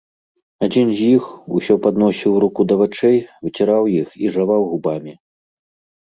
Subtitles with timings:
[0.67, 1.25] Адзін з іх
[1.57, 3.17] усё падносіў руку да вачэй,
[3.47, 5.13] выціраў іх і жаваў губамі.